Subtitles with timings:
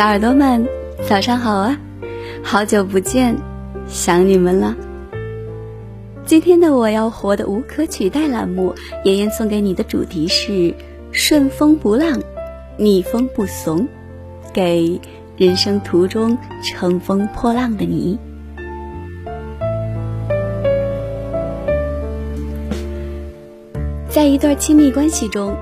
[0.00, 0.66] 小耳朵们，
[1.06, 1.78] 早上好啊！
[2.42, 3.36] 好久不见，
[3.86, 4.74] 想你们了。
[6.24, 8.74] 今天的我要活的无可取代栏目，
[9.04, 10.74] 妍妍送给你的主题是
[11.12, 12.18] “顺风不浪，
[12.78, 13.86] 逆风不怂”，
[14.54, 14.98] 给
[15.36, 18.18] 人生途中乘风破浪的你。
[24.08, 25.54] 在一段亲密关系中，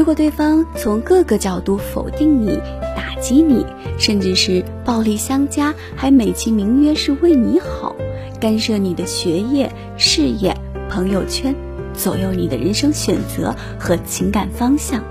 [0.00, 2.58] 如果对方从各个角度否定你，
[2.96, 3.66] 打击你，
[3.98, 7.94] 甚至是暴力相加，还美其名曰是为你好，
[8.40, 10.56] 干涉你的学业、事业、
[10.88, 11.54] 朋友圈，
[11.92, 15.04] 左右你的人生选择和情感方向。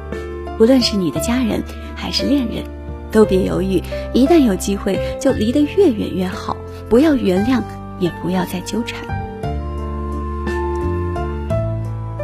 [0.59, 1.61] 无论是你的家人
[1.95, 2.63] 还是恋人，
[3.11, 3.83] 都别犹豫，
[4.15, 6.57] 一旦有机会，就离得越远越好。
[6.89, 7.61] 不要原谅，
[7.99, 9.18] 也不要再纠缠。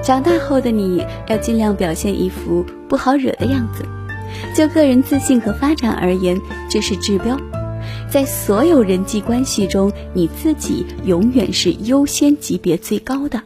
[0.05, 3.83] 长大后的你要尽量表现一副不好惹的样子。
[4.53, 6.39] 就个人自信和发展而言，
[6.69, 7.35] 这是治标。
[8.07, 13.41] 在所有人际关系中，你自己永远是优先级别最高的。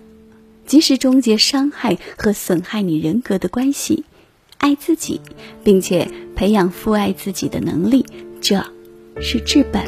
[0.65, 4.03] 及时终结伤害和损害你人格的关系，
[4.57, 5.21] 爱自己，
[5.63, 8.05] 并且培养父爱自己的能力，
[8.41, 8.61] 这
[9.21, 9.81] 是治本。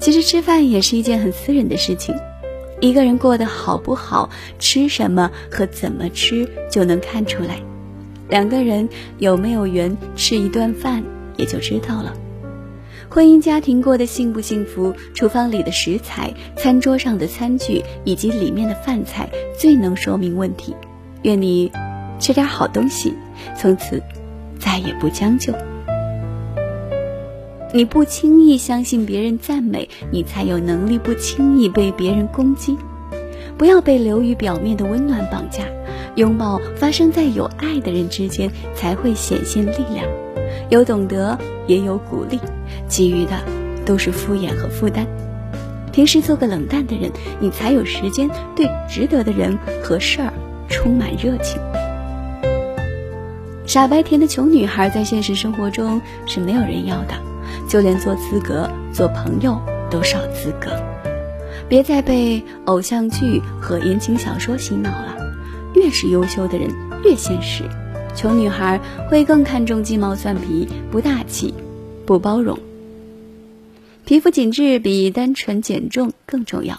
[0.00, 2.14] 其实吃饭也是一件很私人的事情，
[2.84, 7.58] 一个人过得好不好，吃什么和怎么吃就能看出来。
[8.28, 11.02] 两个人有没有缘吃一顿饭，
[11.38, 12.14] 也就知道了。
[13.08, 20.76] 婚姻家庭过得幸不幸福，厨房里的食材、餐桌上的餐具以及里面的饭菜，最能说明问题。
[21.22, 21.72] 愿你
[22.20, 23.14] 吃点好东西，
[23.56, 24.02] 从此
[24.58, 25.54] 再也不将就。
[27.74, 32.78] 你不轻易相信别人赞美，你才有能力不轻易被别人攻击。
[33.58, 35.64] 不要被流于表面的温暖绑架。
[36.14, 40.06] 拥抱发生在有爱的人之间，才会显现力量。
[40.70, 41.36] 有懂得，
[41.66, 42.38] 也有鼓励，
[42.88, 43.32] 其余的
[43.84, 45.04] 都是敷衍和负担。
[45.90, 50.32] 平时做个冷淡的人，你才有时间对值得的人和事儿
[50.68, 51.60] 充满热情。
[53.66, 57.14] 傻白甜的穷女孩在现实生活中是没有人要的，
[57.68, 59.60] 就连做资格做朋友
[59.90, 60.70] 都少资格。
[61.68, 65.16] 别再被偶像剧和言情小说洗脑了。
[65.74, 66.70] 越是优秀的人
[67.04, 67.64] 越现实，
[68.14, 71.52] 穷女孩会更看重鸡毛蒜皮，不大气，
[72.06, 72.58] 不包容。
[74.04, 76.78] 皮肤紧致比单纯减重更重要，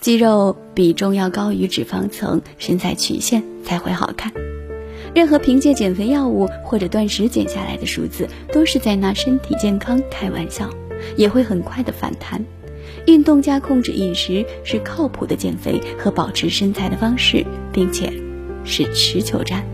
[0.00, 4.32] 肌肉比重要高于脂肪层，身材曲线才会好看。
[5.14, 10.68] 任何凭借减肥药物或者断食减下来的数字，都是在拿身体健康开玩笑，
[11.16, 12.44] 也会很快的反弹。
[13.06, 18.12] 运动加控制饮食是靠谱的减肥和保持身材的方式，并且
[18.64, 19.64] 是持久战。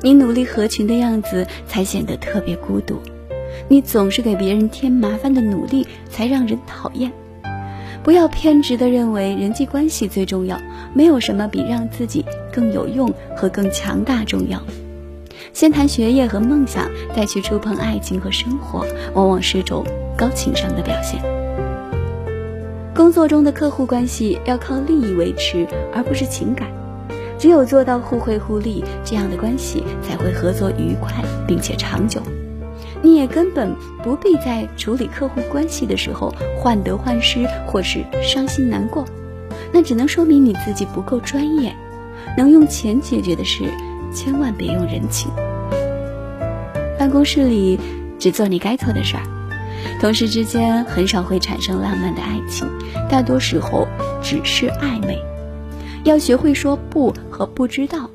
[0.00, 3.00] 你努力合群的样子才显得特别孤独，
[3.68, 7.10] 你总是给别人添麻烦的努力才让人讨厌。
[8.02, 10.60] 不要偏执的认为人际关系最重要，
[10.92, 12.22] 没有什么比让自己
[12.54, 14.62] 更有用和更强大重要。
[15.52, 19.84] 先谈学业和梦想，再去触碰爱情和生活，往往是种。
[20.16, 21.20] 高情商的表现。
[22.94, 26.68] 工作中的客户关系要靠利益维持，而不是情感。
[27.36, 31.12] 只有做到互惠互利，这样的关系才会合作愉快，
[31.48, 32.22] 并且长久。
[33.02, 39.04] 你也根本不必在处理客户关系的时候患得患失或是伤心难过，
[39.72, 41.74] 那只能说明你自己不够专业。
[42.36, 43.64] 能用钱解决的事，
[44.12, 45.30] 千万别用人情。
[46.98, 47.78] 办公室里
[48.18, 49.22] 只做你该做的事儿。
[50.00, 52.66] 同事之间很少会产生浪漫的爱情，
[53.10, 53.86] 大多时候
[54.22, 55.18] 只是暧昧。
[56.04, 58.10] 要学会说不和不知道，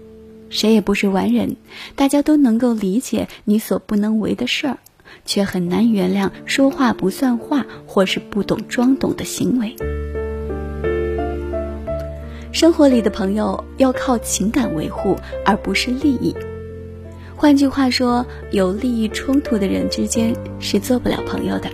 [0.50, 1.56] 谁也不是完人，
[1.96, 4.78] 大家都能够理解你所不能为的事儿，
[5.26, 9.76] 却很难原谅说话不算话或是不懂装懂的行为。
[12.52, 15.16] 生活里的朋友要靠情感维护，
[15.46, 16.36] 而不是利益。
[17.36, 21.70] 换句话说，有利益冲突的人之间是做不了朋友的。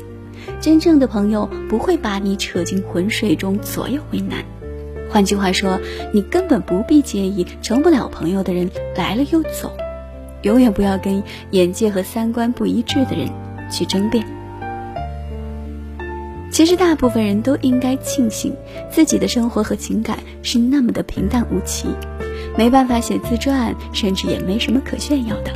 [0.60, 4.44] 真正的朋友不会把你扯进浑水中左右为难。
[5.10, 5.80] 换句话说，
[6.14, 9.76] 你根本不必介意成不了朋友的人来了又走。
[10.42, 13.28] 永远不要跟眼界和三观不一致的人
[13.72, 14.35] 去争辩。
[16.56, 18.56] 其实，大部分人都应该庆幸
[18.90, 21.90] 自己的生活和情感是那么的平淡无奇。
[22.58, 25.52] 没办法写自传，甚至也没什么可炫耀的。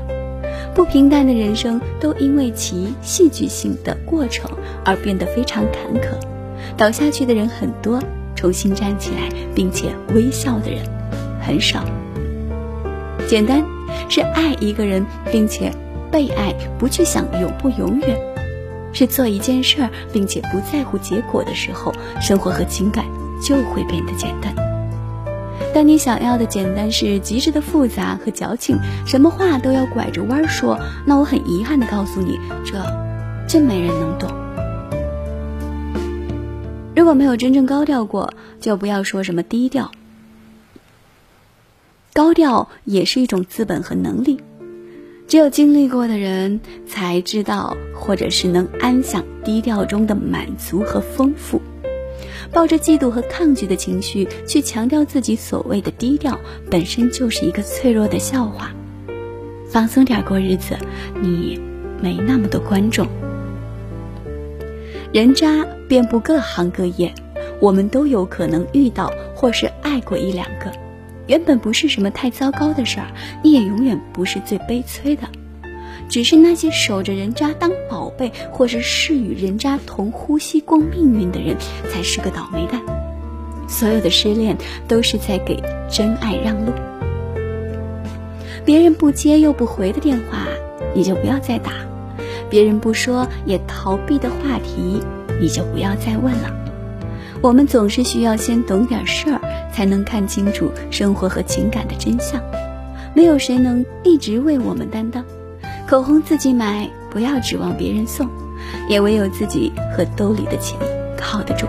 [0.76, 4.52] 不平淡的人生，都因为其戏剧性的过程
[4.84, 6.20] 而变得非常坎坷。
[6.76, 8.04] 倒下去的人很多，
[8.36, 10.82] 重新站起来并且微笑的人
[11.42, 11.86] 很少。
[13.26, 13.64] 简单
[14.10, 15.72] 是爱一个人，并且
[16.12, 18.20] 被爱，不去想永不永远，
[18.94, 23.06] 是做一件事儿并且不在乎结果的时候，生活和情感
[23.42, 24.54] 就会变得简单。
[25.74, 32.74] 当你想要的简单是极致的复杂和矫情，什么话都要拐着弯说，那我很遗憾的告诉你，这
[33.48, 34.30] 真没人能懂。
[36.96, 39.92] 如果没有真正高调过，就不要说什么低调。
[42.14, 44.42] 高调也是一种资本和能力，
[45.30, 51.62] 只有经历过的人才知道，或者是能安享低调中的满足和丰富。
[52.52, 56.40] 抱着嫉妒和抗拒的情绪去强调自己所谓的低调，
[56.72, 58.72] 本身就是一个脆弱的笑话。
[59.70, 60.76] 放松点过日子，
[61.22, 61.62] 你
[62.02, 63.06] 没那么多观众。
[65.14, 67.14] 人渣遍布各行各业，
[67.62, 70.72] 我们都有可能遇到或是爱过一两个。
[71.30, 73.06] 原本不是什么太糟糕的事儿，
[73.44, 75.30] 你也永远不是最悲催的。
[76.10, 81.56] 只是那些守着人渣当宝贝，或是誓与人渣同呼吸共命运的人，
[81.88, 82.82] 才是个倒霉蛋。
[83.68, 86.72] 所有的失恋都是在给真爱让路。
[88.66, 90.48] 别人不接又不回的电话，
[90.96, 91.70] 你就不要再打；
[92.50, 95.00] 别人不说也逃避的话题，
[95.40, 96.52] 你就不要再问了。
[97.40, 99.39] 我们总是需要先懂点事儿，
[99.80, 102.44] 才能看清楚生活和情感的真相。
[103.16, 105.24] 没有谁能一直为我们担当。
[105.88, 108.28] 口红自己买，不要指望别人送，
[108.90, 110.78] 也唯有自己和兜里的钱
[111.18, 111.66] 靠得住。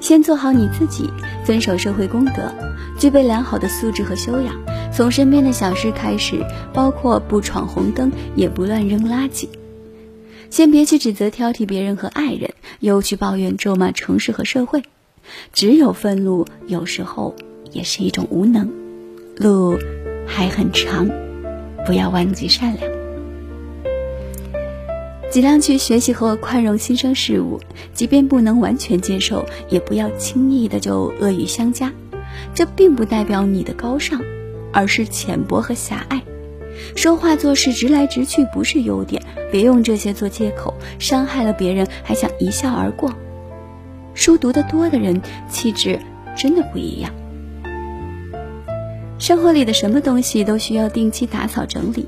[0.00, 1.08] 先做好你自己，
[1.44, 2.52] 遵守社会公德，
[2.98, 4.52] 具备良好的素质和修养。
[4.92, 9.48] 从身边的小事开始，包括不闯红灯，也不乱扔垃圾。
[10.50, 14.82] 先别去指责挑剔别人和爱人，又去抱怨咒骂城市和社会。
[15.52, 17.34] 只有愤怒，有时候
[17.72, 18.70] 也是一种无能。
[19.36, 19.78] 路
[20.26, 21.08] 还很长。
[21.84, 22.92] 不要忘记善良，
[25.32, 27.58] 尽量去学习和宽容新生事物，
[27.92, 31.92] 即便不能完全接受，也不要轻易的就恶语相加。
[32.54, 34.22] 这并不代表你的高尚，
[34.72, 36.22] 而是浅薄和狭隘。
[36.94, 39.20] 说话做事直来直去不是优点，
[39.50, 43.12] 别用这些做借口，伤害了别人还想一笑而过。
[44.14, 45.98] 书读得多的人，气质
[46.36, 47.10] 真的不一样。
[49.18, 52.06] 生活里的什么东西都需要定期打扫整理，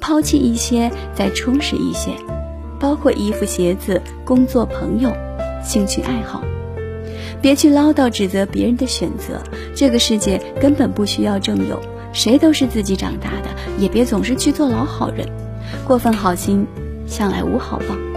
[0.00, 2.12] 抛弃一些，再充实一些，
[2.78, 5.12] 包括衣服、鞋子、工作、朋友、
[5.64, 6.42] 兴趣爱好。
[7.40, 9.42] 别去唠叨指责别人的选择，
[9.74, 11.80] 这个世界根本不需要正友，
[12.12, 13.48] 谁都是自己长大的。
[13.78, 15.26] 也别总是去做老好人，
[15.84, 16.64] 过分好心
[17.06, 18.11] 向来无好报。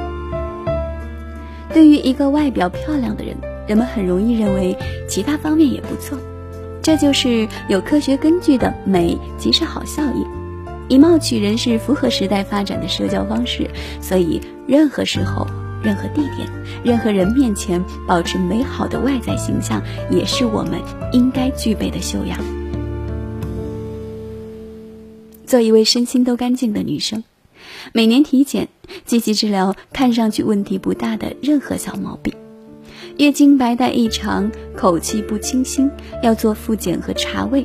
[1.75, 3.35] 对于一个外表漂亮的人，
[3.67, 4.73] 人们很容易认为
[5.09, 6.17] 其他方面也不错。
[6.81, 10.25] 这就是有科学根据的美，即是好效应。
[10.87, 13.69] 以貌取人是符合时代发展的社交方式，
[13.99, 15.45] 所以任何时候、
[15.83, 16.49] 任何地点、
[16.81, 20.79] 任何人面前，保持美好的外在形象，也是我们
[21.11, 22.39] 应该具备的修养。
[25.45, 27.21] 做一位身心都干净的女生，
[27.93, 28.67] 每年体检，
[29.05, 32.33] 积极治疗看上去问题不大的任何小毛病。
[33.17, 35.89] 月经白带异常，口气不清新，
[36.21, 37.63] 要做复检和查胃。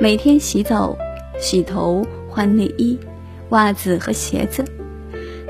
[0.00, 0.96] 每天洗澡、
[1.38, 2.98] 洗头、换内衣、
[3.50, 4.64] 袜子和鞋子。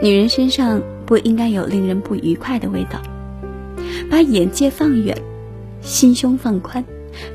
[0.00, 3.02] 女人身上不应该有令人不愉快的味道。
[4.10, 5.16] 把眼界放远，
[5.80, 6.84] 心胸放宽，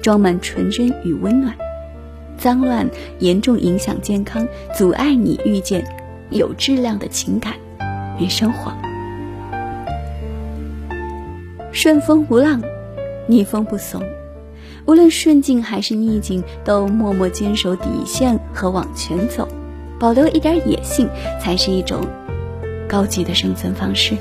[0.01, 1.55] 装满纯真与温暖。
[2.37, 5.83] 脏乱严重影响健康，阻碍你遇见
[6.29, 7.53] 有质量的情感
[8.19, 8.71] 与生活。
[11.71, 12.61] 顺风不浪，
[13.27, 14.01] 逆风不怂。
[14.85, 19.47] 无论顺境还是逆境，都默默坚守底线和往前走，
[19.99, 21.07] 保留一点野性，
[21.39, 22.01] 才是一种
[22.87, 24.15] 高级的生存方式。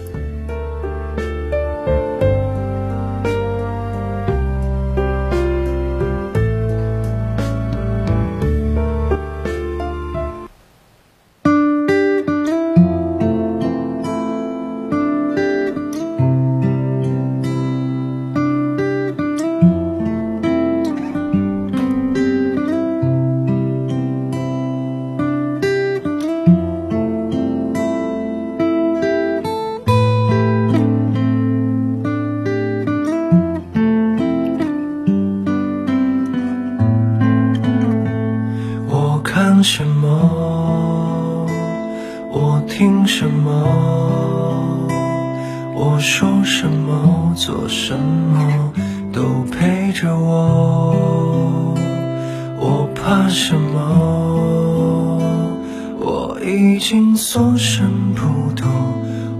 [56.56, 58.66] 已经所剩不多，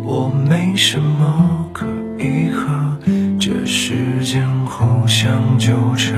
[0.05, 1.87] 我没什么可
[2.19, 2.99] 以和
[3.41, 6.15] 这时间互相纠缠。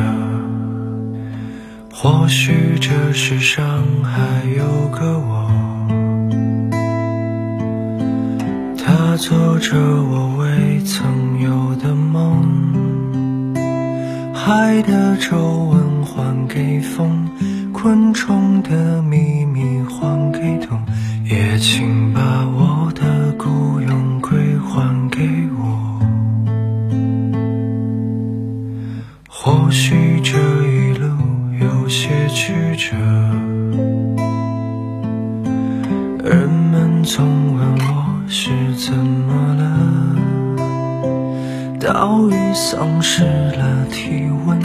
[1.93, 3.65] 或许这世上
[4.03, 5.49] 还有个我，
[8.77, 12.43] 他做着我未曾有的梦，
[14.35, 17.29] 海的皱纹还给风。
[17.81, 19.01] 昆虫的
[42.55, 44.59] 丧失了体温。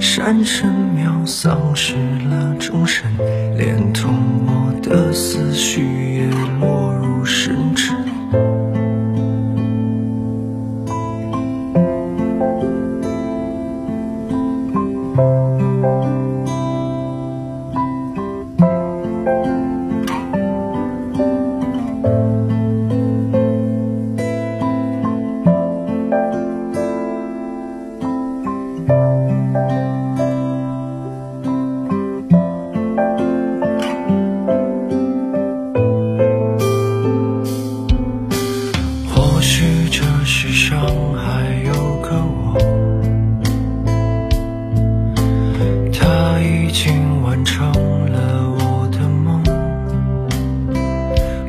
[0.00, 1.94] 山神庙丧失
[2.28, 3.10] 了钟声，
[3.56, 4.14] 连同
[4.46, 6.26] 我的思绪也
[6.60, 7.96] 落入深沉。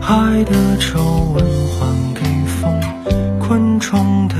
[0.05, 1.01] 海的皱
[1.33, 1.45] 纹
[1.79, 2.77] 还给风，
[3.39, 4.35] 昆虫的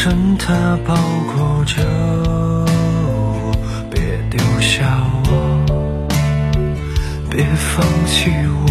[0.00, 0.94] 热忱它包
[1.34, 1.84] 裹着
[2.24, 3.52] 我，
[3.90, 5.30] 别丢下我，
[7.28, 8.30] 别放弃。
[8.66, 8.69] 我